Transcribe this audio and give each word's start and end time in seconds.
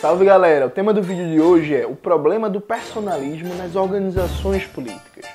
Salve 0.00 0.24
galera! 0.24 0.64
O 0.64 0.70
tema 0.70 0.94
do 0.94 1.02
vídeo 1.02 1.28
de 1.28 1.40
hoje 1.40 1.74
é 1.74 1.84
o 1.84 1.96
problema 1.96 2.48
do 2.48 2.60
personalismo 2.60 3.52
nas 3.56 3.74
organizações 3.74 4.64
políticas. 4.64 5.26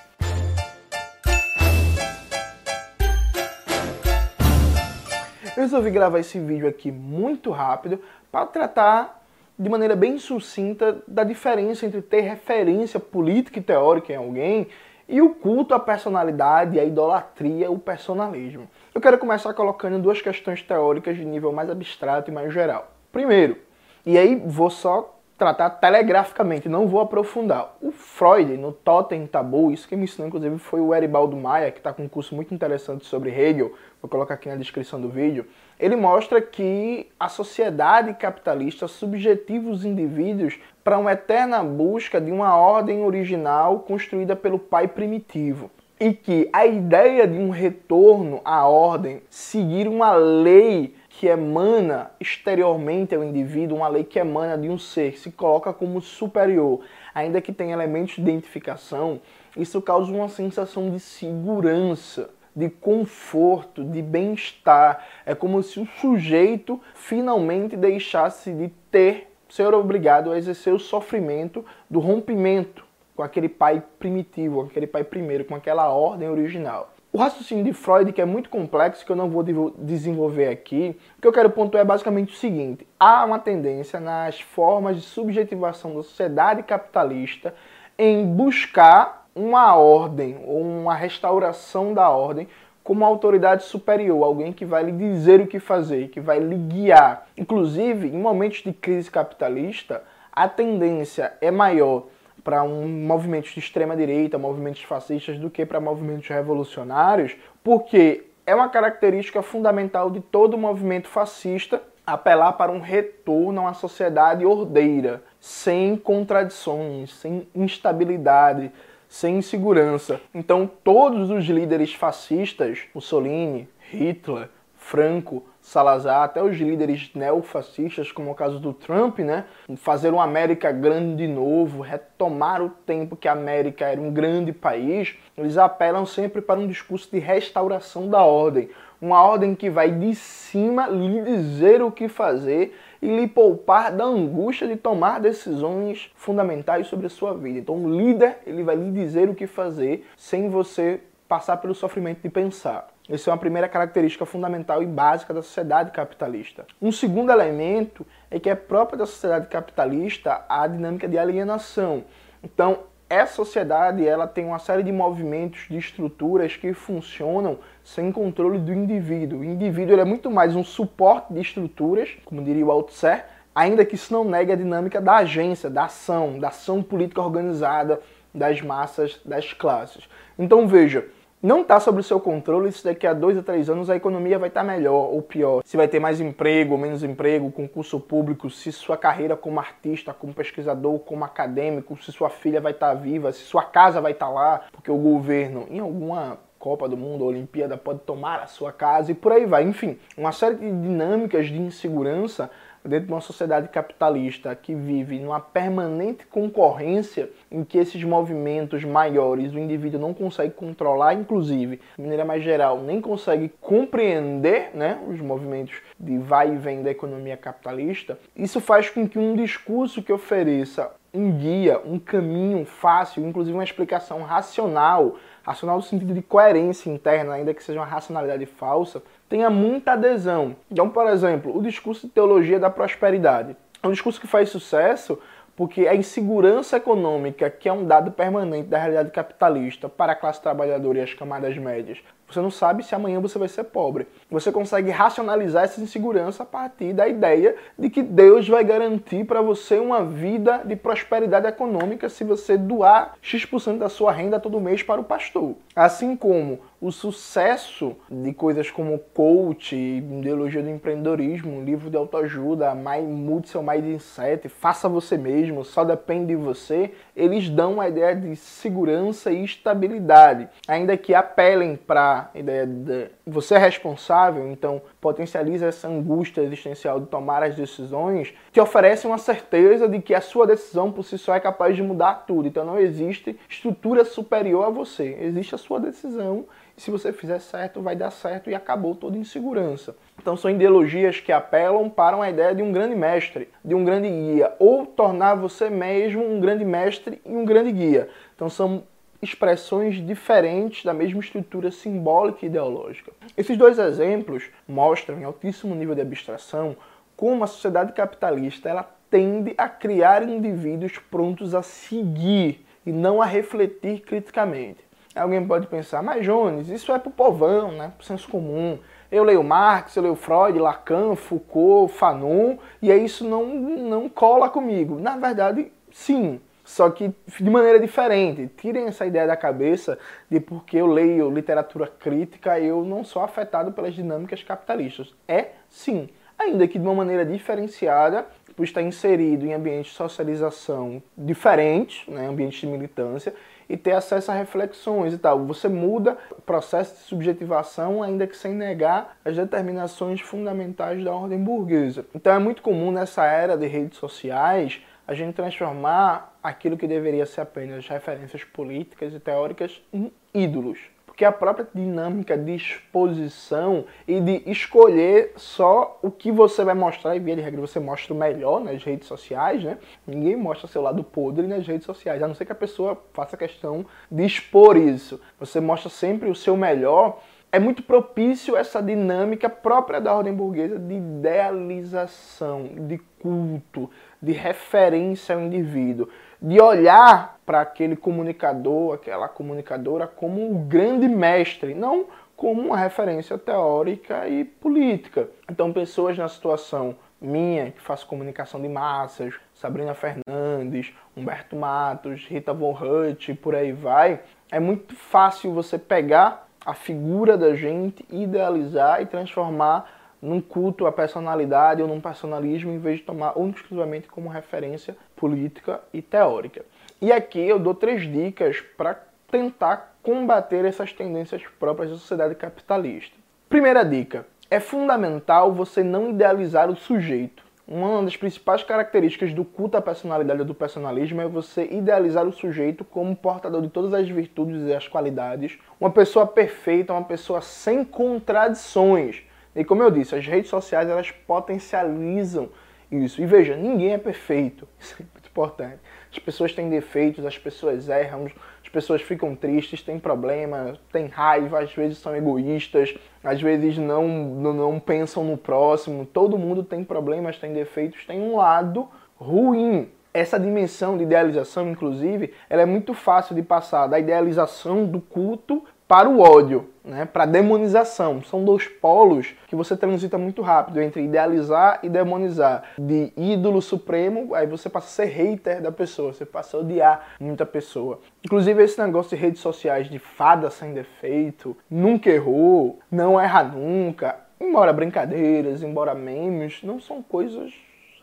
Eu 5.44 5.64
resolvi 5.64 5.92
gravar 5.92 6.20
esse 6.20 6.40
vídeo 6.40 6.66
aqui 6.66 6.94
muito 6.94 7.52
rápido 7.52 8.00
para 8.32 8.46
tratar 8.46 9.22
de 9.60 9.70
maneira 9.70 9.98
bem 9.98 10.18
sucinta 10.18 11.04
da 11.06 11.26
diferença 11.26 11.86
entre 11.86 12.02
ter 12.02 12.22
referência 12.22 13.02
política 13.02 13.60
e 13.60 13.62
teórica 13.62 14.14
em 14.14 14.16
alguém 14.16 14.70
e 15.10 15.22
o 15.22 15.32
culto 15.32 15.74
à 15.74 15.80
personalidade, 15.80 16.80
a 16.80 16.86
idolatria, 16.86 17.70
o 17.70 17.78
personalismo. 17.78 18.70
Eu 18.96 19.02
quero 19.02 19.18
começar 19.18 19.54
colocando 19.54 20.02
duas 20.02 20.22
questões 20.22 20.62
teóricas 20.62 21.18
de 21.18 21.26
nível 21.26 21.52
mais 21.52 21.70
abstrato 21.70 22.32
e 22.32 22.34
mais 22.34 22.54
geral. 22.54 22.94
Primeiro, 23.12 23.58
e 24.06 24.18
aí 24.18 24.36
vou 24.36 24.70
só 24.70 25.14
tratar 25.38 25.72
telegraficamente, 25.72 26.70
não 26.70 26.88
vou 26.88 27.02
aprofundar. 27.02 27.76
O 27.82 27.92
Freud, 27.92 28.56
no 28.56 28.72
Totem 28.72 29.26
Tabu, 29.28 29.72
isso 29.72 29.88
que 29.88 29.96
me 29.96 30.04
ensinou 30.04 30.28
inclusive 30.28 30.58
foi 30.58 30.80
o 30.80 30.94
Eribaldo 30.94 31.36
Maia, 31.36 31.72
que 31.72 31.80
está 31.80 31.92
com 31.92 32.04
um 32.04 32.08
curso 32.08 32.36
muito 32.36 32.54
interessante 32.54 33.06
sobre 33.06 33.30
Hegel, 33.30 33.74
vou 34.02 34.10
colocar 34.10 34.36
aqui 34.36 34.48
na 34.48 34.56
descrição 34.56 35.02
do 35.02 35.10
vídeo. 35.10 35.46
Ele 35.80 35.96
mostra 35.96 36.42
que 36.42 37.10
a 37.20 37.28
sociedade 37.28 38.14
capitalista 38.14 38.88
subjetiva 38.88 39.70
os 39.70 39.84
indivíduos 39.84 40.60
para 40.84 40.98
uma 40.98 41.14
eterna 41.14 41.64
busca 41.64 42.22
de 42.22 42.32
uma 42.32 42.56
ordem 42.56 43.02
original 43.02 43.80
construída 43.80 44.36
pelo 44.36 44.60
pai 44.60 44.88
primitivo. 44.88 45.70
E 46.00 46.14
que 46.14 46.50
a 46.52 46.66
ideia 46.66 47.28
de 47.28 47.38
um 47.38 47.50
retorno 47.50 48.42
à 48.44 48.68
ordem, 48.68 49.22
seguir 49.30 49.88
uma 49.88 50.14
lei 50.14 50.96
que 51.14 51.28
emana 51.28 52.12
exteriormente 52.20 53.14
ao 53.14 53.24
indivíduo, 53.24 53.78
uma 53.78 53.88
lei 53.88 54.04
que 54.04 54.18
emana 54.18 54.58
de 54.58 54.68
um 54.68 54.80
ser, 54.80 55.12
que 55.12 55.20
se 55.20 55.32
coloca 55.32 55.72
como 55.72 56.02
superior, 56.02 56.82
ainda 57.14 57.40
que 57.40 57.54
tenha 57.54 57.74
elementos 57.74 58.16
de 58.16 58.22
identificação, 58.22 59.22
isso 59.56 59.80
causa 59.80 60.12
uma 60.12 60.28
sensação 60.28 60.90
de 60.90 61.00
segurança, 61.00 62.32
de 62.56 62.68
conforto, 62.68 63.84
de 63.84 64.02
bem-estar. 64.02 65.06
É 65.24 65.36
como 65.36 65.62
se 65.62 65.80
o 65.80 65.86
sujeito 65.86 66.82
finalmente 66.96 67.78
deixasse 67.78 68.52
de 68.52 68.70
ter, 68.90 69.32
ser 69.48 69.72
obrigado 69.74 70.32
a 70.32 70.38
exercer 70.38 70.74
o 70.74 70.80
sofrimento 70.80 71.64
do 71.88 72.00
rompimento 72.00 72.84
com 73.16 73.22
aquele 73.22 73.48
pai 73.48 73.84
primitivo, 74.00 74.62
com 74.62 74.68
aquele 74.68 74.88
pai 74.88 75.04
primeiro, 75.04 75.46
com 75.46 75.54
aquela 75.54 75.90
ordem 75.90 76.28
original. 76.28 76.92
O 77.14 77.20
raciocínio 77.20 77.64
de 77.64 77.74
Freud, 77.74 78.12
que 78.12 78.20
é 78.20 78.26
muito 78.26 78.50
complexo, 78.50 79.06
que 79.06 79.12
eu 79.12 79.16
não 79.16 79.30
vou 79.30 79.44
desenvolver 79.78 80.48
aqui, 80.48 80.98
o 81.16 81.22
que 81.22 81.28
eu 81.28 81.32
quero 81.32 81.52
pontuar 81.52 81.84
é 81.84 81.86
basicamente 81.86 82.34
o 82.34 82.36
seguinte: 82.36 82.88
há 83.00 83.24
uma 83.24 83.38
tendência 83.38 84.00
nas 84.00 84.42
formas 84.42 84.96
de 84.96 85.04
subjetivação 85.04 85.94
da 85.94 86.02
sociedade 86.02 86.64
capitalista 86.64 87.54
em 88.00 88.26
buscar 88.26 89.28
uma 89.36 89.76
ordem 89.76 90.42
ou 90.44 90.60
uma 90.60 90.96
restauração 90.96 91.94
da 91.94 92.10
ordem 92.10 92.48
como 92.84 93.06
autoridade 93.06 93.64
superior, 93.64 94.24
alguém 94.24 94.52
que 94.52 94.66
vai 94.66 94.82
lhe 94.82 94.92
dizer 94.92 95.40
o 95.40 95.46
que 95.46 95.60
fazer, 95.60 96.10
que 96.10 96.20
vai 96.20 96.40
lhe 96.40 96.58
guiar. 96.58 97.28
Inclusive, 97.38 98.08
em 98.08 98.18
momentos 98.18 98.64
de 98.64 98.74
crise 98.74 99.12
capitalista, 99.12 100.04
a 100.32 100.50
tendência 100.50 101.34
é 101.40 101.52
maior 101.52 102.08
para 102.44 102.64
um 102.64 102.88
movimentos 102.88 103.52
de 103.52 103.60
extrema 103.60 103.96
direita, 103.96 104.38
movimentos 104.38 104.84
fascistas, 104.84 105.38
do 105.38 105.50
que 105.50 105.66
para 105.66 105.80
movimentos 105.80 106.28
revolucionários, 106.28 107.36
porque 107.64 108.26
é 108.46 108.54
uma 108.54 108.70
característica 108.70 109.42
fundamental 109.42 110.10
de 110.10 110.20
todo 110.20 110.58
movimento 110.58 111.08
fascista 111.08 111.82
apelar 112.06 112.54
para 112.54 112.72
um 112.72 112.82
retorno 112.82 113.62
a 113.62 113.64
uma 113.66 113.74
sociedade 113.74 114.46
ordeira, 114.46 115.24
sem 115.40 115.96
contradições, 115.96 117.14
sem 117.14 117.48
instabilidade, 117.56 118.72
sem 119.08 119.38
insegurança. 119.38 120.20
Então, 120.34 120.70
todos 120.84 121.30
os 121.30 121.46
líderes 121.46 121.94
fascistas, 121.94 122.80
Mussolini, 122.94 123.70
Hitler, 123.90 124.50
Franco, 124.76 125.44
Salazar, 125.64 126.24
até 126.24 126.44
os 126.44 126.58
líderes 126.58 127.10
neofascistas, 127.16 128.12
como 128.12 128.30
o 128.30 128.36
caso 128.36 128.60
do 128.60 128.74
Trump, 128.74 129.20
né? 129.20 129.46
Fazer 129.78 130.10
uma 130.10 130.26
América 130.26 130.74
grande 130.74 131.26
de 131.26 131.28
novo, 131.28 131.82
retomar 131.82 132.62
o 132.62 132.70
tempo 132.70 133.16
que 133.16 133.30
a 133.30 133.32
América 133.32 133.86
era 133.86 134.00
um 134.00 134.12
grande 134.12 134.52
país, 134.52 135.16
eles 135.38 135.58
apelam 135.58 136.06
sempre 136.06 136.42
para 136.42 136.60
um 136.60 136.68
discurso 136.68 137.10
de 137.10 137.18
restauração 137.18 138.10
da 138.10 138.22
ordem. 138.22 138.70
Uma 139.02 139.24
ordem 139.24 139.56
que 139.56 139.70
vai 139.70 139.90
de 139.90 140.14
cima 140.16 140.88
lhe 140.88 141.24
dizer 141.24 141.82
o 141.82 141.92
que 141.92 142.10
fazer 142.10 142.78
e 143.02 143.08
lhe 143.08 143.28
poupar 143.28 143.92
da 143.92 144.04
angústia 144.04 144.68
de 144.68 144.76
tomar 144.76 145.22
decisões 145.22 146.12
fundamentais 146.16 146.88
sobre 146.88 147.08
a 147.08 147.10
sua 147.10 147.34
vida. 147.34 147.60
Então, 147.60 147.76
o 147.76 147.90
líder 147.90 148.40
ele 148.46 148.64
vai 148.64 148.76
lhe 148.76 148.92
dizer 148.92 149.30
o 149.30 149.36
que 149.36 149.48
fazer 149.48 150.06
sem 150.18 150.50
você 150.50 151.00
passar 151.26 151.58
pelo 151.58 151.74
sofrimento 151.74 152.22
de 152.22 152.30
pensar. 152.30 152.93
Essa 153.10 153.30
é 153.30 153.34
uma 153.34 153.38
primeira 153.38 153.68
característica 153.68 154.26
fundamental 154.26 154.82
e 154.82 154.86
básica 154.86 155.34
da 155.34 155.42
sociedade 155.42 155.92
capitalista. 155.92 156.66
Um 156.82 156.92
segundo 156.92 157.32
elemento 157.32 158.06
é 158.32 158.40
que 158.40 158.50
é 158.50 158.56
própria 158.56 158.98
da 158.98 159.06
sociedade 159.06 159.48
capitalista 159.48 160.46
a 160.48 160.66
dinâmica 160.66 161.08
de 161.08 161.18
alienação. 161.18 162.06
Então, 162.42 162.80
essa 163.10 163.36
sociedade 163.36 164.08
ela 164.08 164.26
tem 164.26 164.46
uma 164.46 164.58
série 164.58 164.84
de 164.84 164.92
movimentos, 164.92 165.68
de 165.70 165.78
estruturas 165.78 166.56
que 166.56 166.74
funcionam 166.74 167.60
sem 167.84 168.12
controle 168.12 168.58
do 168.58 168.74
indivíduo. 168.74 169.40
O 169.40 169.44
indivíduo 169.44 170.00
é 170.00 170.06
muito 170.06 170.32
mais 170.32 170.56
um 170.56 170.64
suporte 170.64 171.34
de 171.34 171.42
estruturas, 171.42 172.10
como 172.24 172.42
diria 172.42 172.66
o 172.66 172.72
Althusser, 172.72 173.26
ainda 173.54 173.86
que 173.86 173.96
isso 173.96 174.14
não 174.14 174.24
negue 174.24 174.54
a 174.54 174.56
dinâmica 174.56 175.02
da 175.02 175.18
agência, 175.18 175.70
da 175.70 175.86
ação, 175.86 176.40
da 176.40 176.48
ação 176.48 176.82
política 176.82 177.22
organizada 177.22 178.00
das 178.34 178.62
massas, 178.62 179.20
das 179.24 179.54
classes. 179.54 180.10
Então 180.40 180.68
veja, 180.68 181.06
não 181.44 181.62
está 181.62 181.78
sob 181.78 182.00
o 182.00 182.04
seu 182.04 182.22
controle 182.22 182.72
se 182.72 182.86
daqui 182.86 183.06
a 183.06 183.14
dois 183.14 183.38
a 183.38 183.44
três 183.44 183.70
anos 183.70 183.90
a 183.90 183.98
economia 183.98 184.40
vai 184.40 184.48
estar 184.48 184.62
tá 184.62 184.66
melhor 184.66 185.14
ou 185.14 185.22
pior, 185.22 185.62
se 185.66 185.76
vai 185.76 185.90
ter 185.90 186.00
mais 186.00 186.22
emprego 186.22 186.72
ou 186.72 186.78
menos 186.78 187.04
emprego, 187.04 187.52
concurso 187.52 188.00
público, 188.00 188.50
se 188.50 188.72
sua 188.72 188.96
carreira 188.96 189.36
como 189.36 189.60
artista, 189.60 190.14
como 190.14 190.34
pesquisador, 190.34 190.98
como 191.00 191.26
acadêmico, 191.26 192.02
se 192.02 192.14
sua 192.14 192.30
filha 192.30 192.62
vai 192.62 192.72
estar 192.72 192.88
tá 192.88 192.94
viva, 192.94 193.34
se 193.34 193.42
sua 193.42 193.64
casa 193.64 194.00
vai 194.00 194.14
estar 194.14 194.28
tá 194.28 194.32
lá, 194.32 194.62
porque 194.72 194.90
o 194.90 194.98
governo, 194.98 195.68
em 195.70 195.80
alguma 195.80 196.40
Copa 196.64 196.88
do 196.88 196.96
Mundo, 196.96 197.26
Olimpíada, 197.26 197.76
pode 197.76 198.00
tomar 198.00 198.40
a 198.40 198.48
sua 198.48 198.72
casa 198.72 199.12
e 199.12 199.14
por 199.14 199.34
aí 199.34 199.46
vai. 199.46 199.66
Enfim, 199.66 200.00
uma 200.18 200.32
série 200.32 200.56
de 200.56 200.72
dinâmicas 200.72 201.48
de 201.48 201.60
insegurança 201.60 202.50
dentro 202.84 203.08
de 203.08 203.14
uma 203.14 203.22
sociedade 203.22 203.68
capitalista 203.70 204.56
que 204.56 204.74
vive 204.76 205.20
numa 205.20 205.40
permanente 205.40 206.26
concorrência 206.26 207.30
em 207.52 207.64
que 207.64 207.78
esses 207.78 208.04
movimentos 208.04 208.84
maiores 208.84 209.54
o 209.54 209.60
indivíduo 209.60 210.00
não 210.00 210.14
consegue 210.14 210.54
controlar, 210.54 211.14
inclusive, 211.14 211.80
de 211.96 212.02
maneira 212.02 212.26
mais 212.26 212.44
geral, 212.44 212.82
nem 212.82 213.00
consegue 213.00 213.52
compreender 213.62 214.72
né, 214.74 215.00
os 215.08 215.20
movimentos 215.22 215.76
de 216.00 216.18
vai 216.18 216.54
e 216.54 216.58
vem 216.58 216.82
da 216.82 216.92
economia 216.92 217.38
capitalista, 217.38 218.18
isso 218.36 218.60
faz 218.60 218.90
com 218.90 219.08
que 219.08 219.20
um 219.20 219.36
discurso 219.36 220.02
que 220.02 220.12
ofereça 220.12 220.92
um 221.14 221.32
guia, 221.32 221.80
um 221.86 222.00
caminho 222.00 222.66
fácil, 222.66 223.26
inclusive 223.26 223.56
uma 223.56 223.64
explicação 223.64 224.24
racional, 224.24 225.16
racional 225.44 225.78
no 225.78 225.84
sentido 225.84 226.14
de 226.14 226.22
coerência 226.22 226.90
interna, 226.90 227.34
ainda 227.34 227.54
que 227.54 227.64
seja 227.64 227.80
uma 227.80 227.86
racionalidade 227.86 228.46
falsa, 228.48 229.04
tenha 229.30 229.50
muita 229.50 229.94
adesão. 229.94 230.56
Então, 230.72 230.90
por 230.90 231.08
exemplo, 231.08 231.56
o 231.56 231.62
discurso 231.62 232.08
de 232.08 232.14
teologia 232.14 232.60
da 232.60 232.70
prosperidade. 232.70 233.56
É 233.82 233.88
um 233.88 233.92
discurso 233.92 234.20
que 234.20 234.28
faz 234.28 234.50
sucesso 234.50 235.20
porque 235.56 235.88
a 235.88 235.96
insegurança 235.96 236.78
econômica, 236.78 237.48
que 237.50 237.70
é 237.70 237.74
um 237.74 237.86
dado 237.86 238.12
permanente 238.12 238.70
da 238.70 238.80
realidade 238.80 239.12
capitalista 239.12 239.88
para 239.88 240.14
a 240.14 240.16
classe 240.16 240.42
trabalhadora 240.42 240.98
e 240.98 241.02
as 241.02 241.14
camadas 241.14 241.56
médias, 241.58 242.00
você 242.34 242.42
não 242.42 242.52
sabe 242.52 242.84
se 242.84 242.96
amanhã 242.96 243.20
você 243.20 243.38
vai 243.38 243.48
ser 243.48 243.66
pobre. 243.66 244.08
Você 244.30 244.52
consegue 244.52 244.90
racionalizar 244.90 245.64
essa 245.64 245.82
insegurança 245.82 246.44
a 246.44 246.46
partir 246.46 246.94
da 246.94 247.08
ideia 247.08 247.56
de 247.78 247.90
que 247.90 248.02
Deus 248.02 248.48
vai 248.48 248.64
garantir 248.64 249.26
para 249.26 249.42
você 249.42 249.78
uma 249.78 250.04
vida 250.04 250.62
de 250.66 250.76
prosperidade 250.76 251.48
econômica 251.48 252.10
se 252.10 252.24
você 252.24 252.58
doar 252.58 253.14
X% 253.22 253.78
da 253.78 253.90
sua 253.90 254.12
renda 254.12 254.40
todo 254.40 254.60
mês 254.60 254.82
para 254.82 255.00
o 255.00 255.04
pastor. 255.04 255.56
Assim 255.76 256.16
como 256.16 256.60
o 256.84 256.92
sucesso 256.92 257.96
de 258.12 258.34
coisas 258.34 258.70
como 258.70 259.00
coach, 259.14 259.74
ideologia 259.74 260.62
do 260.62 260.70
empreendedorismo, 260.70 261.64
livro 261.64 261.90
de 261.90 261.96
autoajuda, 261.96 262.76
mude 262.76 263.48
seu 263.48 263.64
mindset, 263.64 264.50
faça 264.50 264.90
você 264.90 265.18
mesmo, 265.18 265.64
só 265.64 265.86
depende 265.86 266.28
de 266.28 266.36
você, 266.36 266.92
eles 267.16 267.50
dão 267.50 267.74
uma 267.74 267.88
ideia 267.88 268.16
de 268.16 268.36
segurança 268.36 269.32
e 269.32 269.44
estabilidade, 269.44 270.50
ainda 270.68 270.98
que 270.98 271.14
apelem 271.14 271.76
para 271.76 272.30
a 272.34 272.40
ideia 272.40 272.66
de 272.66 273.08
você 273.26 273.56
é 273.56 273.58
responsável, 273.58 274.50
então 274.52 274.82
potencializa 275.00 275.68
essa 275.68 275.88
angústia 275.88 276.42
existencial 276.42 277.00
de 277.00 277.08
tomar 277.08 277.44
as 277.44 277.56
decisões, 277.56 278.34
te 278.52 278.60
oferece 278.60 279.08
uma 279.08 279.18
certeza 279.18 279.88
de 279.88 280.02
que 280.02 280.14
a 280.14 280.22
sua 280.22 280.46
decisão 280.46 280.92
por 280.92 281.04
si 281.04 281.18
só 281.18 281.34
é 281.36 281.40
capaz 281.40 281.76
de 281.76 281.84
mudar 281.84 282.26
tudo. 282.28 282.48
Então 282.48 282.66
não 282.66 282.80
existe 282.80 283.40
estrutura 283.50 284.04
superior 284.04 284.66
a 284.66 284.70
você, 284.70 285.18
existe 285.22 285.56
a 285.56 285.58
sua 285.58 285.80
decisão 285.80 286.46
e 286.78 286.82
se 286.82 286.90
você 286.90 287.14
fizer 287.14 287.40
certo, 287.40 287.82
vai 287.82 287.96
dar 287.96 288.12
certo 288.12 288.50
e 288.50 288.56
acabou 288.56 288.96
toda 288.96 289.18
insegurança. 289.18 289.96
Então 290.20 290.36
são 290.36 290.50
ideologias 290.50 291.20
que 291.20 291.32
apelam 291.32 291.90
para 291.90 292.16
uma 292.16 292.30
ideia 292.30 292.56
de 292.56 292.64
um 292.64 292.72
grande 292.72 292.96
mestre, 292.96 293.50
de 293.64 293.76
um 293.76 293.86
grande 293.86 294.10
guia, 294.10 294.54
ou 294.58 294.86
tornar 294.86 295.36
você 295.36 295.70
mesmo 295.70 296.24
um 296.26 296.40
grande 296.40 296.66
mestre 296.66 297.22
e 297.26 297.30
um 297.30 297.46
grande 297.46 297.72
guia. 297.72 298.10
Então 298.36 298.50
são 298.50 298.84
expressões 299.22 300.06
diferentes 300.06 300.84
da 300.84 300.94
mesma 300.94 301.20
estrutura 301.20 301.72
simbólica 301.72 302.40
e 302.44 302.48
ideológica. 302.48 303.12
Esses 303.38 303.58
dois 303.58 303.80
exemplos 303.80 304.50
mostram 304.68 305.20
em 305.20 305.24
altíssimo 305.24 305.74
nível 305.76 305.96
de 305.96 306.02
abstração 306.02 306.76
como 307.16 307.44
a 307.44 307.48
sociedade 307.48 307.94
capitalista 307.94 308.68
ela 308.68 308.84
tende 309.10 309.54
a 309.58 309.70
criar 309.70 310.28
indivíduos 310.28 310.98
prontos 310.98 311.54
a 311.54 311.62
seguir 311.62 312.66
e 312.86 312.92
não 312.92 313.22
a 313.22 313.26
refletir 313.26 314.02
criticamente. 314.02 314.84
Alguém 315.16 315.46
pode 315.46 315.68
pensar, 315.68 316.02
mas 316.02 316.26
Jones, 316.26 316.70
isso 316.70 316.92
é 316.92 316.98
pro 316.98 317.12
povão, 317.12 317.72
né? 317.72 317.92
Pro 317.96 318.06
senso 318.06 318.28
comum. 318.28 318.80
Eu 319.12 319.24
leio 319.24 319.44
Marx, 319.44 319.96
eu 319.96 320.04
leio 320.04 320.16
Freud, 320.16 320.58
Lacan, 320.58 321.16
Foucault, 321.16 321.94
Fanon, 321.94 322.58
e 322.82 322.92
aí 322.92 323.06
isso 323.06 323.24
não, 323.24 323.46
não 323.46 324.10
cola 324.10 324.50
comigo. 324.50 325.00
Na 325.00 325.16
verdade, 325.16 325.72
sim. 325.92 326.42
Só 326.66 326.90
que 326.90 327.14
de 327.28 327.50
maneira 327.50 327.80
diferente. 327.80 328.50
Tirem 328.58 328.86
essa 328.86 329.06
ideia 329.06 329.28
da 329.28 329.36
cabeça 329.36 330.00
de 330.32 330.40
porque 330.40 330.78
eu 330.78 330.88
leio 330.88 331.30
literatura 331.30 331.88
crítica, 331.88 332.60
eu 332.60 332.84
não 332.84 333.04
sou 333.04 333.22
afetado 333.22 333.72
pelas 333.72 333.94
dinâmicas 333.94 334.42
capitalistas. 334.42 335.14
É 335.28 335.50
sim. 335.70 336.10
Ainda 336.40 336.68
que 336.68 336.80
de 336.80 336.86
uma 336.86 336.96
maneira 336.96 337.26
diferenciada, 337.26 338.26
por 338.56 338.64
estar 338.64 338.82
inserido 338.82 339.46
em 339.46 339.54
ambientes 339.54 339.92
de 339.92 339.98
socialização 339.98 341.02
diferentes, 341.18 342.08
né, 342.08 342.28
ambientes 342.28 342.60
de 342.60 342.68
militância, 342.68 343.34
e 343.70 343.78
ter 343.78 343.94
acesso 343.94 344.32
a 344.32 344.36
reflexões 344.36 345.14
e 345.14 345.18
tal. 345.18 345.46
Você 345.46 345.68
muda 345.68 346.18
o 346.32 346.42
processo 346.42 346.96
de 346.96 347.02
subjetivação, 347.02 348.04
ainda 348.04 348.28
que 348.28 348.36
sem 348.36 348.54
negar 348.54 349.18
as 349.24 349.36
determinações 349.36 350.22
fundamentais 350.22 351.04
da 351.04 351.14
ordem 351.14 351.40
burguesa. 351.40 352.06
Então 352.14 352.34
é 352.34 352.40
muito 352.40 352.62
comum 352.62 352.92
nessa 352.92 353.26
era 353.26 353.58
de 353.58 353.68
redes 353.68 353.98
sociais 353.98 354.82
a 355.08 355.14
gente 355.14 355.36
transformar 355.36 356.38
aquilo 356.42 356.78
que 356.78 356.88
deveria 356.88 357.26
ser 357.26 357.42
apenas 357.42 357.88
referências 357.88 358.44
políticas 358.44 359.14
e 359.14 359.20
teóricas 359.20 359.82
em 359.92 360.12
ídolos 360.34 360.80
porque 361.14 361.24
a 361.24 361.32
própria 361.32 361.68
dinâmica 361.76 362.36
de 362.36 362.56
exposição 362.56 363.86
e 364.08 364.20
de 364.20 364.42
escolher 364.48 365.34
só 365.36 366.00
o 366.02 366.10
que 366.10 366.32
você 366.32 366.64
vai 366.64 366.74
mostrar, 366.74 367.16
e 367.16 367.20
via 367.20 367.36
de 367.36 367.42
regra 367.42 367.62
você 367.62 367.80
mostra 367.80 368.16
o 368.16 368.18
melhor 368.18 368.60
nas 368.60 368.84
redes 368.84 369.08
sociais, 369.08 369.64
né? 369.64 369.78
Ninguém 370.08 370.36
mostra 370.36 370.68
seu 370.68 370.82
lado 370.82 371.04
podre 371.04 371.46
nas 371.46 371.68
redes 371.68 371.86
sociais, 371.86 372.24
a 372.24 372.28
não 372.28 372.34
ser 372.34 372.46
que 372.46 372.52
a 372.52 372.56
pessoa 372.56 373.00
faça 373.14 373.38
questão 373.38 373.86
de 374.12 374.26
expor 374.26 374.76
isso. 374.76 375.22
Você 375.40 375.60
mostra 375.60 375.88
sempre 375.88 376.32
o 376.32 376.36
seu 376.36 376.58
melhor. 376.58 377.20
É 377.52 377.60
muito 377.60 377.84
propício 377.84 378.58
essa 378.58 378.82
dinâmica 378.82 379.48
própria 379.48 380.02
da 380.02 380.16
ordem 380.16 380.34
burguesa 380.34 380.80
de 380.80 380.96
idealização, 380.96 382.64
de 382.88 382.98
culto, 383.20 383.88
de 384.24 384.32
referência 384.32 385.36
ao 385.36 385.42
indivíduo, 385.42 386.08
de 386.42 386.62
olhar 386.62 387.38
para 387.46 387.60
aquele 387.60 387.98
comunicador, 387.98 388.96
aquela 388.96 389.28
comunicadora 389.28 390.08
como 390.08 390.42
um 390.42 390.66
grande 390.66 391.10
mestre, 391.10 391.76
não 391.76 392.06
como 392.38 392.62
uma 392.62 392.78
referência 392.78 393.38
teórica 393.38 394.28
e 394.28 394.46
política. 394.46 395.30
Então, 395.52 395.74
pessoas 395.74 396.18
na 396.18 396.30
situação 396.30 396.96
minha, 397.22 397.72
que 397.72 397.82
faço 397.82 398.08
comunicação 398.08 398.62
de 398.62 398.68
massas, 398.68 399.34
Sabrina 399.54 399.94
Fernandes, 399.94 400.94
Humberto 401.16 401.56
Matos, 401.56 402.26
Rita 402.26 402.54
Von 402.54 402.74
Hutt, 402.74 403.34
por 403.36 403.56
aí 403.56 403.72
vai, 403.72 404.22
é 404.52 404.60
muito 404.60 404.96
fácil 404.96 405.54
você 405.54 405.78
pegar 405.78 406.48
a 406.66 406.74
figura 406.74 407.38
da 407.38 407.56
gente, 407.56 408.06
idealizar 408.10 409.02
e 409.02 409.06
transformar 409.06 410.03
num 410.24 410.40
culto 410.40 410.88
à 410.88 410.92
personalidade 410.92 411.82
ou 411.82 411.88
num 411.88 412.00
personalismo 412.00 412.72
em 412.72 412.80
vez 412.80 413.00
de 413.00 413.04
tomar 413.04 413.34
exclusivamente 413.50 414.08
como 414.08 414.30
referência 414.30 414.96
política 415.18 415.82
e 415.94 416.02
teórica. 416.02 416.64
E 417.02 417.12
aqui 417.12 417.42
eu 417.42 417.60
dou 417.60 417.76
três 417.76 418.10
dicas 418.10 418.62
para 418.78 419.04
tentar 419.30 419.98
combater 420.02 420.64
essas 420.64 420.94
tendências 420.94 421.44
próprias 421.60 421.92
da 421.92 421.98
sociedade 421.98 422.36
capitalista. 422.36 423.18
Primeira 423.50 423.84
dica: 423.84 424.26
é 424.50 424.62
fundamental 424.62 425.52
você 425.52 425.84
não 425.84 426.12
idealizar 426.12 426.72
o 426.72 426.76
sujeito. 426.76 427.44
Uma 427.68 428.02
das 428.04 428.16
principais 428.16 428.64
características 428.64 429.34
do 429.34 429.44
culto 429.44 429.76
à 429.76 429.82
personalidade 429.82 430.40
ou 430.40 430.46
do 430.46 430.54
personalismo 430.54 431.22
é 431.22 431.28
você 431.28 431.66
idealizar 431.66 432.26
o 432.26 432.32
sujeito 432.32 432.86
como 432.86 433.16
portador 433.16 433.62
de 433.62 433.70
todas 433.70 433.94
as 433.94 434.08
virtudes 434.08 434.68
e 434.68 434.74
as 434.74 434.88
qualidades, 434.88 435.58
uma 435.80 435.90
pessoa 435.90 436.26
perfeita, 436.26 436.94
uma 436.94 437.04
pessoa 437.04 437.42
sem 437.42 437.84
contradições 437.84 439.24
e 439.56 439.64
como 439.64 439.84
eu 439.84 439.92
disse, 439.92 440.16
as 440.16 440.26
redes 440.26 440.50
sociais 440.50 440.90
elas 440.90 441.12
potencializam 441.12 442.50
isso. 442.92 443.22
E 443.22 443.26
veja, 443.26 443.56
ninguém 443.56 443.94
é 443.94 443.98
perfeito. 443.98 444.68
Isso 444.80 444.96
é 445.00 445.06
muito 445.14 445.28
importante. 445.28 445.80
As 446.12 446.20
pessoas 446.20 446.54
têm 446.54 446.70
defeitos, 446.70 447.26
as 447.26 447.38
pessoas 447.38 447.90
erram, 447.90 448.28
as 448.62 448.70
pessoas 448.70 449.02
ficam 449.02 449.36
tristes, 449.36 449.82
têm 449.82 449.98
problemas, 449.98 450.78
têm 450.92 451.08
raiva, 451.08 451.60
às 451.62 451.74
vezes 451.74 451.98
são 451.98 452.16
egoístas, 452.16 452.96
às 453.24 453.42
vezes 453.42 453.78
não, 453.78 454.08
não, 454.08 454.54
não 454.54 454.80
pensam 454.80 455.24
no 455.24 455.38
próximo. 455.38 456.06
Todo 456.06 456.38
mundo 456.38 456.64
tem 456.64 456.84
problemas, 456.84 457.40
tem 457.40 457.52
defeitos, 457.52 458.06
tem 458.06 458.22
um 458.22 458.36
lado 458.36 458.88
ruim. 459.16 459.90
Essa 460.14 460.40
dimensão 460.40 460.96
de 460.96 461.04
idealização, 461.04 461.72
inclusive, 461.72 462.32
ela 462.48 462.62
é 462.62 462.66
muito 462.66 462.94
fácil 462.94 463.34
de 463.34 463.42
passar 463.42 463.88
da 463.88 464.00
idealização 464.00 464.86
do 464.86 465.02
culto 465.02 465.64
para 465.88 466.10
o 466.10 466.20
ódio, 466.20 466.70
né, 466.84 467.06
para 467.06 467.24
a 467.24 467.28
demonização. 467.28 468.22
São 468.24 468.44
dois 468.44 468.68
polos 468.68 469.34
que 469.48 469.56
você 469.56 469.76
transita 469.76 470.18
muito 470.18 470.42
rápido 470.42 470.82
entre 470.82 471.04
idealizar 471.04 471.80
e 471.84 471.90
demonizar. 471.90 472.64
De 472.78 473.14
ídolo 473.16 473.62
supremo, 473.62 474.34
aí 474.34 474.48
você 474.48 474.70
passa 474.70 474.88
a 474.88 474.90
ser 474.90 475.14
hater 475.14 475.62
da 475.62 475.72
pessoa, 475.72 476.14
você 476.14 476.26
passa 476.26 476.58
a 476.58 476.60
odiar 476.60 477.16
muita 477.20 477.46
pessoa. 477.46 478.00
Inclusive 478.24 478.64
esse 478.64 478.82
negócio 478.82 479.16
de 479.16 479.22
redes 479.22 479.42
sociais 479.42 479.90
de 479.90 480.00
fada 480.00 480.50
sem 480.50 480.74
defeito, 480.74 481.56
nunca 481.70 482.10
errou, 482.10 482.80
não 482.92 483.20
erra 483.20 483.44
nunca, 483.44 484.20
embora 484.40 484.74
brincadeiras, 484.74 485.64
embora 485.64 485.94
memes, 485.94 486.62
não 486.64 486.80
são 486.80 487.02
coisas 487.02 487.54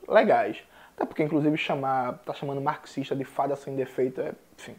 legais. 0.09 0.59
Até 0.97 1.07
porque 1.07 1.23
inclusive 1.23 1.57
chamar, 1.57 2.19
tá 2.27 2.35
chamando 2.35 2.61
marxista 2.61 3.17
de 3.17 3.25
fada 3.25 3.57
sem 3.57 3.75
defeito 3.75 4.21
é, 4.21 4.33
enfim, 4.59 4.77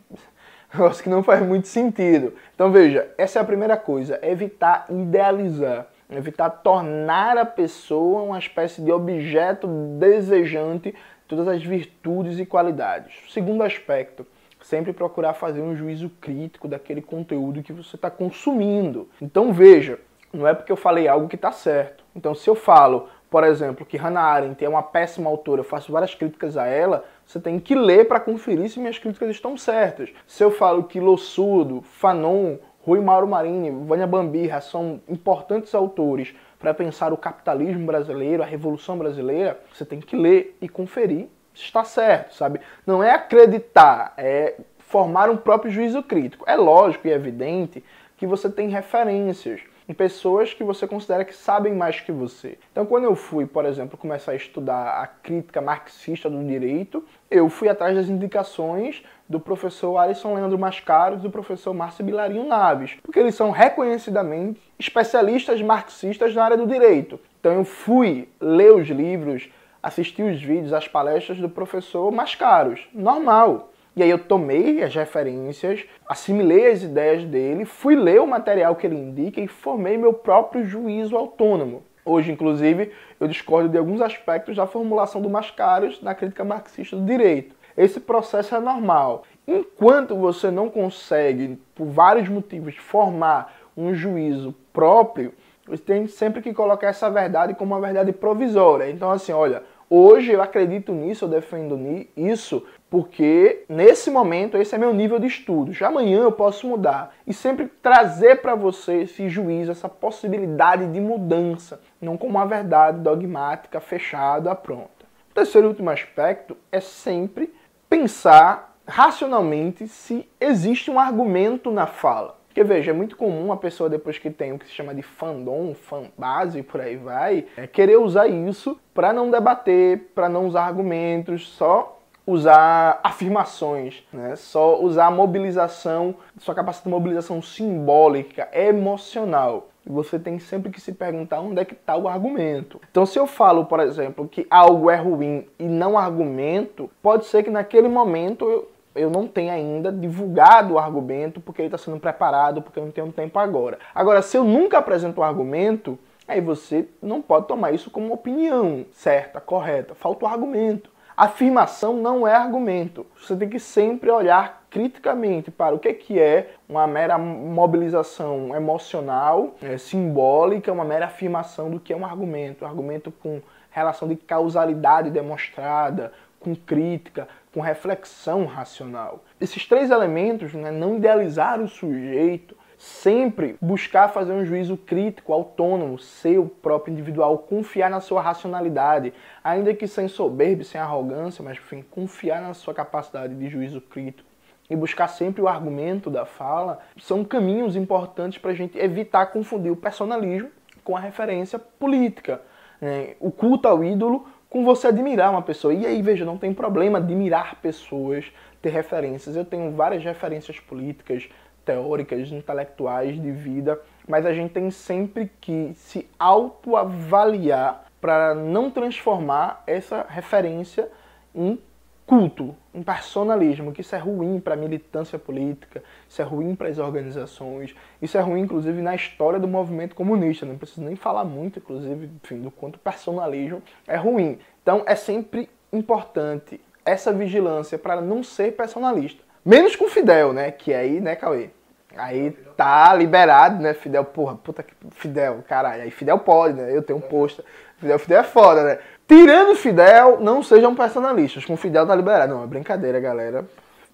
negócio 0.73 1.03
que 1.03 1.09
não 1.09 1.23
faz 1.23 1.45
muito 1.45 1.67
sentido. 1.67 2.33
Então 2.55 2.71
veja, 2.71 3.09
essa 3.17 3.39
é 3.39 3.41
a 3.41 3.45
primeira 3.45 3.75
coisa, 3.75 4.19
evitar 4.21 4.85
idealizar, 4.89 5.87
evitar 6.09 6.49
tornar 6.49 7.37
a 7.37 7.45
pessoa 7.45 8.23
uma 8.23 8.39
espécie 8.39 8.81
de 8.81 8.91
objeto 8.91 9.67
desejante 9.99 10.91
de 10.91 10.97
todas 11.27 11.47
as 11.47 11.63
virtudes 11.63 12.39
e 12.39 12.45
qualidades. 12.45 13.13
Segundo 13.29 13.63
aspecto, 13.63 14.25
sempre 14.61 14.93
procurar 14.93 15.33
fazer 15.33 15.61
um 15.61 15.75
juízo 15.75 16.09
crítico 16.21 16.67
daquele 16.67 17.01
conteúdo 17.01 17.63
que 17.63 17.73
você 17.73 17.95
está 17.95 18.09
consumindo. 18.09 19.09
Então 19.21 19.51
veja, 19.51 19.99
não 20.33 20.47
é 20.47 20.53
porque 20.53 20.71
eu 20.71 20.77
falei 20.77 21.07
algo 21.07 21.27
que 21.27 21.35
está 21.35 21.51
certo. 21.51 22.03
Então 22.15 22.33
se 22.33 22.49
eu 22.49 22.55
falo, 22.55 23.09
por 23.29 23.43
exemplo, 23.43 23.85
que 23.85 23.97
Hannah 23.97 24.21
Arendt 24.21 24.63
é 24.63 24.69
uma 24.69 24.83
péssima 24.83 25.29
autora, 25.29 25.61
eu 25.61 25.65
faço 25.65 25.91
várias 25.91 26.13
críticas 26.13 26.57
a 26.57 26.65
ela, 26.65 27.05
você 27.31 27.39
tem 27.39 27.59
que 27.59 27.73
ler 27.73 28.09
para 28.09 28.19
conferir 28.19 28.69
se 28.69 28.77
minhas 28.77 28.99
críticas 28.99 29.29
estão 29.29 29.55
certas. 29.55 30.09
Se 30.27 30.43
eu 30.43 30.51
falo 30.51 30.83
que 30.83 30.99
Lossudo, 30.99 31.81
Fanon, 31.81 32.57
Rui 32.81 32.99
Mauro 32.99 33.25
Marini, 33.25 33.71
Vânia 33.71 34.05
Bambirra 34.05 34.59
são 34.59 34.99
importantes 35.07 35.73
autores 35.73 36.35
para 36.59 36.73
pensar 36.73 37.13
o 37.13 37.17
capitalismo 37.17 37.85
brasileiro, 37.85 38.43
a 38.43 38.45
revolução 38.45 38.97
brasileira, 38.97 39.57
você 39.73 39.85
tem 39.85 40.01
que 40.01 40.13
ler 40.13 40.57
e 40.61 40.67
conferir 40.67 41.29
se 41.53 41.63
está 41.63 41.85
certo, 41.85 42.35
sabe? 42.35 42.59
Não 42.85 43.01
é 43.01 43.11
acreditar, 43.11 44.13
é 44.17 44.55
formar 44.79 45.29
um 45.29 45.37
próprio 45.37 45.71
juízo 45.71 46.03
crítico. 46.03 46.43
É 46.45 46.57
lógico 46.57 47.07
e 47.07 47.11
evidente 47.11 47.81
que 48.17 48.27
você 48.27 48.49
tem 48.49 48.67
referências 48.67 49.61
em 49.91 49.93
pessoas 49.93 50.53
que 50.53 50.63
você 50.63 50.87
considera 50.87 51.25
que 51.25 51.35
sabem 51.35 51.75
mais 51.75 51.99
que 51.99 52.13
você. 52.13 52.57
Então, 52.71 52.85
quando 52.85 53.03
eu 53.03 53.13
fui, 53.13 53.45
por 53.45 53.65
exemplo, 53.65 53.97
começar 53.97 54.31
a 54.31 54.35
estudar 54.35 55.01
a 55.01 55.05
crítica 55.05 55.59
marxista 55.59 56.29
do 56.29 56.41
direito, 56.45 57.03
eu 57.29 57.49
fui 57.49 57.67
atrás 57.67 57.93
das 57.93 58.07
indicações 58.07 59.03
do 59.27 59.37
professor 59.37 59.97
Alisson 59.97 60.33
Leandro 60.33 60.57
Mascaro 60.57 61.15
e 61.15 61.19
do 61.19 61.29
professor 61.29 61.73
Márcio 61.73 62.05
Bilarinho 62.05 62.47
Naves, 62.47 62.97
porque 63.03 63.19
eles 63.19 63.35
são 63.35 63.51
reconhecidamente 63.51 64.61
especialistas 64.79 65.61
marxistas 65.61 66.33
na 66.33 66.45
área 66.45 66.57
do 66.57 66.65
direito. 66.65 67.19
Então, 67.41 67.51
eu 67.51 67.65
fui 67.65 68.29
ler 68.39 68.73
os 68.73 68.87
livros, 68.87 69.49
assistir 69.83 70.23
os 70.23 70.41
vídeos, 70.41 70.71
as 70.71 70.87
palestras 70.87 71.37
do 71.37 71.49
professor 71.49 72.09
Mascaros. 72.13 72.87
Normal. 72.93 73.73
E 73.95 74.01
aí 74.01 74.09
eu 74.09 74.19
tomei 74.19 74.81
as 74.81 74.95
referências, 74.95 75.83
assimilei 76.07 76.71
as 76.71 76.81
ideias 76.81 77.25
dele, 77.25 77.65
fui 77.65 77.95
ler 77.95 78.21
o 78.21 78.27
material 78.27 78.75
que 78.75 78.87
ele 78.87 78.95
indica 78.95 79.41
e 79.41 79.47
formei 79.47 79.97
meu 79.97 80.13
próprio 80.13 80.65
juízo 80.65 81.17
autônomo. 81.17 81.83
Hoje, 82.05 82.31
inclusive, 82.31 82.91
eu 83.19 83.27
discordo 83.27 83.69
de 83.69 83.77
alguns 83.77 84.01
aspectos 84.01 84.55
da 84.55 84.65
formulação 84.65 85.21
do 85.21 85.29
Mascaros 85.29 86.01
na 86.01 86.15
crítica 86.15 86.43
marxista 86.43 86.95
do 86.95 87.05
direito. 87.05 87.55
Esse 87.77 87.99
processo 87.99 88.55
é 88.55 88.59
normal. 88.59 89.23
Enquanto 89.45 90.15
você 90.15 90.49
não 90.49 90.69
consegue, 90.69 91.59
por 91.75 91.85
vários 91.87 92.29
motivos, 92.29 92.75
formar 92.77 93.53
um 93.75 93.93
juízo 93.93 94.55
próprio, 94.71 95.33
você 95.67 95.81
tem 95.81 96.07
sempre 96.07 96.41
que 96.41 96.53
colocar 96.53 96.87
essa 96.87 97.09
verdade 97.09 97.53
como 97.55 97.73
uma 97.73 97.81
verdade 97.81 98.11
provisória. 98.11 98.89
Então, 98.89 99.11
assim, 99.11 99.31
olha, 99.31 99.63
hoje 99.91 100.31
eu 100.31 100.41
acredito 100.41 100.93
nisso, 100.93 101.25
eu 101.25 101.29
defendo 101.29 101.77
isso, 102.15 102.65
porque 102.89 103.65
nesse 103.67 104.09
momento 104.09 104.57
esse 104.57 104.73
é 104.73 104.77
meu 104.77 104.93
nível 104.93 105.19
de 105.19 105.27
estudo. 105.27 105.73
Já 105.73 105.89
amanhã 105.89 106.21
eu 106.21 106.31
posso 106.31 106.65
mudar 106.65 107.13
e 107.27 107.33
sempre 107.33 107.67
trazer 107.81 108.41
para 108.41 108.55
você 108.55 109.01
esse 109.01 109.27
juízo, 109.27 109.71
essa 109.71 109.89
possibilidade 109.89 110.87
de 110.87 111.01
mudança, 111.01 111.81
não 112.01 112.15
como 112.15 112.37
uma 112.37 112.45
verdade 112.45 113.01
dogmática 113.01 113.81
fechada, 113.81 114.55
pronta. 114.55 115.05
O 115.29 115.33
terceiro 115.33 115.67
e 115.67 115.69
último 115.69 115.89
aspecto 115.89 116.55
é 116.71 116.79
sempre 116.79 117.53
pensar 117.89 118.77
racionalmente 118.87 119.87
se 119.87 120.27
existe 120.39 120.89
um 120.89 120.99
argumento 120.99 121.69
na 121.69 121.85
fala. 121.85 122.40
Porque 122.51 122.65
veja, 122.65 122.91
é 122.91 122.93
muito 122.93 123.15
comum 123.15 123.53
a 123.53 123.57
pessoa, 123.57 123.89
depois 123.89 124.17
que 124.17 124.29
tem 124.29 124.51
o 124.51 124.59
que 124.59 124.65
se 124.67 124.73
chama 124.73 124.93
de 124.93 125.01
fandom, 125.01 125.73
fan 125.73 126.03
base 126.17 126.59
e 126.59 126.63
por 126.63 126.81
aí 126.81 126.97
vai, 126.97 127.45
é 127.55 127.65
querer 127.65 127.97
usar 127.97 128.27
isso 128.27 128.77
para 128.93 129.13
não 129.13 129.31
debater, 129.31 130.11
para 130.13 130.27
não 130.27 130.47
usar 130.47 130.65
argumentos, 130.65 131.47
só 131.47 131.97
usar 132.27 132.99
afirmações, 133.03 134.03
né? 134.11 134.35
só 134.35 134.81
usar 134.81 135.09
mobilização, 135.11 136.13
sua 136.39 136.53
capacidade 136.53 136.89
de 136.89 136.91
mobilização 136.91 137.41
simbólica, 137.41 138.49
emocional. 138.51 139.69
E 139.85 139.89
você 139.89 140.19
tem 140.19 140.37
sempre 140.37 140.69
que 140.69 140.81
se 140.81 140.91
perguntar 140.91 141.39
onde 141.39 141.61
é 141.61 141.65
que 141.65 141.73
está 141.73 141.95
o 141.95 142.07
argumento. 142.07 142.81
Então, 142.91 143.05
se 143.05 143.17
eu 143.17 143.25
falo, 143.25 143.65
por 143.65 143.79
exemplo, 143.79 144.27
que 144.27 144.45
algo 144.49 144.91
é 144.91 144.97
ruim 144.97 145.47
e 145.57 145.63
não 145.63 145.97
argumento, 145.97 146.91
pode 147.01 147.25
ser 147.25 147.43
que 147.43 147.49
naquele 147.49 147.87
momento 147.87 148.45
eu, 148.45 148.69
eu 148.95 149.09
não 149.09 149.27
tenha 149.27 149.53
ainda 149.53 149.91
divulgado 149.91 150.73
o 150.73 150.79
argumento 150.79 151.39
porque 151.39 151.61
ele 151.61 151.67
está 151.67 151.77
sendo 151.77 151.99
preparado, 151.99 152.61
porque 152.61 152.79
eu 152.79 152.85
não 152.85 152.91
tenho 152.91 153.11
tempo 153.11 153.39
agora. 153.39 153.79
Agora, 153.93 154.21
se 154.21 154.37
eu 154.37 154.43
nunca 154.43 154.77
apresento 154.77 155.21
o 155.21 155.23
argumento, 155.23 155.97
aí 156.27 156.41
você 156.41 156.87
não 157.01 157.21
pode 157.21 157.47
tomar 157.47 157.71
isso 157.71 157.89
como 157.89 158.13
opinião 158.13 158.85
certa, 158.91 159.39
correta. 159.39 159.95
Falta 159.95 160.25
o 160.25 160.27
argumento. 160.27 160.89
Afirmação 161.15 161.93
não 161.97 162.27
é 162.27 162.33
argumento. 162.33 163.05
Você 163.19 163.35
tem 163.35 163.47
que 163.47 163.59
sempre 163.59 164.09
olhar 164.09 164.63
criticamente 164.69 165.51
para 165.51 165.75
o 165.75 165.79
que, 165.79 165.93
que 165.93 166.19
é 166.19 166.53
uma 166.67 166.87
mera 166.87 167.17
mobilização 167.17 168.55
emocional, 168.55 169.53
é, 169.61 169.77
simbólica, 169.77 170.71
uma 170.71 170.85
mera 170.85 171.05
afirmação 171.05 171.69
do 171.69 171.79
que 171.79 171.93
é 171.93 171.95
um 171.95 172.05
argumento. 172.05 172.63
Um 172.63 172.67
argumento 172.67 173.11
com 173.11 173.41
relação 173.69 174.07
de 174.07 174.15
causalidade 174.15 175.11
demonstrada, 175.11 176.11
com 176.39 176.55
crítica, 176.55 177.27
com 177.53 177.59
reflexão 177.59 178.45
racional. 178.45 179.23
Esses 179.39 179.67
três 179.67 179.91
elementos, 179.91 180.53
né, 180.53 180.71
não 180.71 180.97
idealizar 180.97 181.59
o 181.59 181.67
sujeito, 181.67 182.55
sempre 182.77 183.55
buscar 183.61 184.09
fazer 184.09 184.33
um 184.33 184.43
juízo 184.43 184.75
crítico, 184.75 185.33
autônomo, 185.33 185.99
seu 185.99 186.47
próprio 186.61 186.91
individual, 186.91 187.37
confiar 187.37 187.91
na 187.91 187.99
sua 187.99 188.21
racionalidade, 188.21 189.13
ainda 189.43 189.73
que 189.73 189.87
sem 189.87 190.07
soberba, 190.07 190.63
sem 190.63 190.81
arrogância, 190.81 191.43
mas 191.43 191.57
enfim, 191.57 191.83
confiar 191.91 192.41
na 192.41 192.53
sua 192.55 192.73
capacidade 192.73 193.35
de 193.35 193.49
juízo 193.49 193.79
crítico 193.81 194.27
e 194.67 194.75
buscar 194.75 195.09
sempre 195.09 195.41
o 195.41 195.47
argumento 195.47 196.09
da 196.09 196.25
fala, 196.25 196.79
são 196.97 197.25
caminhos 197.25 197.75
importantes 197.75 198.39
para 198.39 198.51
a 198.51 198.55
gente 198.55 198.79
evitar 198.79 199.25
confundir 199.27 199.71
o 199.71 199.75
personalismo 199.75 200.49
com 200.83 200.95
a 200.95 200.99
referência 200.99 201.59
política. 201.59 202.41
Né? 202.79 203.15
O 203.19 203.29
culto 203.31 203.67
ao 203.67 203.83
ídolo 203.83 204.25
com 204.51 204.65
você 204.65 204.87
admirar 204.87 205.31
uma 205.31 205.41
pessoa. 205.41 205.73
E 205.73 205.85
aí, 205.85 206.01
veja, 206.01 206.25
não 206.25 206.37
tem 206.37 206.53
problema 206.53 206.97
admirar 206.97 207.55
pessoas, 207.61 208.25
ter 208.61 208.69
referências. 208.69 209.33
Eu 209.33 209.45
tenho 209.45 209.71
várias 209.71 210.03
referências 210.03 210.59
políticas, 210.59 211.29
teóricas, 211.63 212.29
intelectuais 212.33 213.19
de 213.19 213.31
vida, 213.31 213.79
mas 214.05 214.25
a 214.25 214.33
gente 214.33 214.51
tem 214.51 214.69
sempre 214.69 215.31
que 215.39 215.71
se 215.75 216.05
autoavaliar 216.19 217.85
para 218.01 218.35
não 218.35 218.69
transformar 218.69 219.63
essa 219.65 220.05
referência 220.09 220.89
em 221.33 221.57
culto, 222.05 222.55
em 222.73 222.83
personalismo, 222.83 223.71
que 223.71 223.81
isso 223.81 223.95
é 223.95 223.97
ruim 223.97 224.39
para 224.39 224.53
a 224.53 224.57
militância 224.57 225.17
política, 225.17 225.83
isso 226.07 226.21
é 226.21 226.25
ruim 226.25 226.55
para 226.55 226.67
as 226.67 226.77
organizações, 226.77 227.75
isso 228.01 228.17
é 228.17 228.21
ruim, 228.21 228.41
inclusive, 228.41 228.81
na 228.81 228.95
história 228.95 229.39
do 229.39 229.47
movimento 229.47 229.95
comunista. 229.95 230.45
Não 230.45 230.57
preciso 230.57 230.81
nem 230.81 230.95
falar 230.95 231.23
muito, 231.23 231.59
inclusive, 231.59 232.09
enfim, 232.23 232.41
do 232.41 232.51
quanto 232.51 232.79
personalismo 232.79 233.61
é 233.87 233.95
ruim. 233.95 234.39
Então, 234.61 234.83
é 234.85 234.95
sempre 234.95 235.49
importante 235.71 236.59
essa 236.85 237.13
vigilância 237.13 237.77
para 237.77 238.01
não 238.01 238.23
ser 238.23 238.53
personalista. 238.53 239.23
Menos 239.43 239.75
com 239.75 239.87
Fidel, 239.89 240.33
né? 240.33 240.51
Que 240.51 240.73
aí, 240.73 240.99
né, 240.99 241.15
Cauê? 241.15 241.49
Aí 241.97 242.31
tá 242.55 242.93
liberado, 242.93 243.61
né? 243.61 243.73
Fidel, 243.73 244.05
porra, 244.05 244.35
puta 244.35 244.63
que. 244.63 244.73
Fidel, 244.91 245.43
caralho. 245.47 245.83
Aí 245.83 245.91
Fidel 245.91 246.19
pode, 246.19 246.53
né? 246.55 246.75
Eu 246.75 246.81
tenho 246.81 246.99
um 246.99 247.01
posto. 247.01 247.43
Fidel, 247.77 247.99
Fidel 247.99 248.19
é 248.19 248.23
foda, 248.23 248.63
né? 248.63 248.79
Tirando 249.07 249.55
Fidel, 249.55 250.19
não 250.21 250.41
sejam 250.41 250.73
personalistas. 250.75 251.45
Com 251.45 251.57
Fidel 251.57 251.85
tá 251.85 251.95
liberado. 251.95 252.33
Não, 252.33 252.43
é 252.43 252.47
brincadeira, 252.47 252.99
galera. 252.99 253.45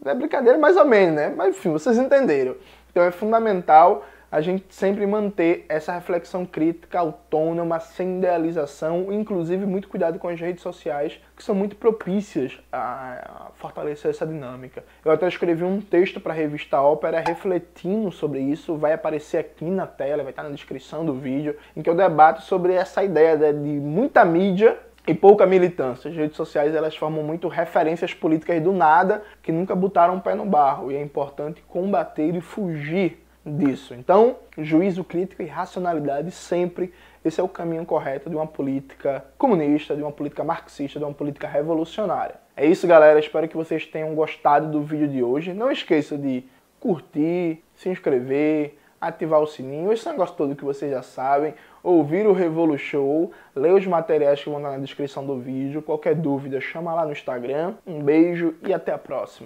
É 0.05 0.13
brincadeira 0.13 0.57
mais 0.57 0.77
ou 0.77 0.85
menos, 0.85 1.15
né? 1.15 1.33
Mas 1.35 1.55
enfim, 1.55 1.71
vocês 1.71 1.97
entenderam. 1.97 2.55
Então 2.91 3.03
é 3.03 3.11
fundamental 3.11 4.05
a 4.29 4.41
gente 4.41 4.65
sempre 4.69 5.05
manter 5.07 5.65
essa 5.69 5.93
reflexão 5.93 6.45
crítica 6.45 6.99
autônoma, 6.99 7.79
sem 7.79 8.17
idealização, 8.17 9.11
inclusive 9.11 9.65
muito 9.65 9.87
cuidado 9.87 10.19
com 10.19 10.27
as 10.27 10.39
redes 10.39 10.61
sociais, 10.61 11.19
que 11.35 11.43
são 11.43 11.55
muito 11.55 11.77
propícias 11.77 12.59
a 12.71 13.51
fortalecer 13.55 14.11
essa 14.11 14.27
dinâmica. 14.27 14.83
Eu 15.05 15.11
até 15.11 15.27
escrevi 15.27 15.63
um 15.63 15.79
texto 15.79 16.19
para 16.19 16.33
a 16.33 16.35
revista 16.35 16.81
Ópera 16.81 17.23
refletindo 17.25 18.11
sobre 18.11 18.39
isso, 18.39 18.75
vai 18.75 18.91
aparecer 18.91 19.37
aqui 19.37 19.65
na 19.65 19.87
tela, 19.87 20.23
vai 20.23 20.31
estar 20.31 20.43
na 20.43 20.49
descrição 20.49 21.05
do 21.05 21.13
vídeo, 21.13 21.55
em 21.75 21.81
que 21.81 21.89
eu 21.89 21.95
debato 21.95 22.41
sobre 22.41 22.73
essa 22.73 23.03
ideia 23.03 23.37
de 23.37 23.69
muita 23.79 24.25
mídia 24.25 24.77
e 25.07 25.13
pouca 25.13 25.45
militância. 25.45 26.09
As 26.09 26.15
redes 26.15 26.35
sociais 26.35 26.75
elas 26.75 26.95
formam 26.95 27.23
muito 27.23 27.47
referências 27.47 28.13
políticas 28.13 28.61
do 28.61 28.73
nada 28.73 29.23
que 29.41 29.51
nunca 29.51 29.73
botaram 29.73 30.17
o 30.17 30.21
pé 30.21 30.35
no 30.35 30.45
barro 30.45 30.91
e 30.91 30.95
é 30.95 31.01
importante 31.01 31.63
combater 31.67 32.35
e 32.35 32.41
fugir 32.41 33.23
disso. 33.45 33.93
Então, 33.93 34.35
juízo 34.57 35.03
crítico 35.03 35.41
e 35.41 35.45
racionalidade 35.45 36.31
sempre 36.31 36.93
esse 37.27 37.41
é 37.41 37.43
o 37.43 37.49
caminho 37.49 37.85
correto 37.85 38.29
de 38.29 38.35
uma 38.37 38.47
política 38.47 39.25
comunista, 39.37 39.95
de 39.95 40.01
uma 40.01 40.13
política 40.13 40.45
marxista, 40.45 40.97
de 40.97 41.03
uma 41.03 41.13
política 41.13 41.45
revolucionária. 41.45 42.35
É 42.55 42.65
isso, 42.65 42.87
galera. 42.87 43.19
Espero 43.19 43.47
que 43.49 43.57
vocês 43.57 43.85
tenham 43.85 44.15
gostado 44.15 44.69
do 44.71 44.81
vídeo 44.81 45.09
de 45.09 45.21
hoje. 45.21 45.53
Não 45.53 45.69
esqueça 45.69 46.17
de 46.17 46.45
curtir, 46.79 47.61
se 47.75 47.89
inscrever, 47.89 48.77
ativar 48.99 49.39
o 49.39 49.47
sininho, 49.47 49.93
esse 49.93 50.07
negócio 50.09 50.35
todo 50.35 50.55
que 50.55 50.65
vocês 50.65 50.91
já 50.91 51.03
sabem, 51.03 51.53
ouvir 51.83 52.25
o 52.25 52.33
Revolu 52.33 52.77
Show, 52.77 53.31
ler 53.55 53.73
os 53.73 53.85
materiais 53.85 54.43
que 54.43 54.49
vão 54.49 54.57
estar 54.59 54.71
na 54.71 54.77
descrição 54.79 55.25
do 55.25 55.37
vídeo. 55.37 55.81
Qualquer 55.81 56.15
dúvida, 56.15 56.59
chama 56.59 56.93
lá 56.93 57.05
no 57.05 57.11
Instagram. 57.11 57.75
Um 57.85 58.01
beijo 58.01 58.55
e 58.65 58.73
até 58.73 58.91
a 58.91 58.97
próxima. 58.97 59.45